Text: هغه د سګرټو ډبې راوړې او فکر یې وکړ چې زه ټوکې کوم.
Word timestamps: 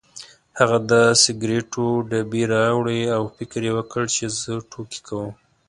هغه 0.59 0.77
د 0.91 0.93
سګرټو 1.23 1.85
ډبې 2.09 2.43
راوړې 2.53 3.01
او 3.17 3.23
فکر 3.35 3.61
یې 3.67 3.71
وکړ 3.77 4.03
چې 4.15 4.23
زه 4.39 4.53
ټوکې 4.71 4.99
کوم. 5.07 5.31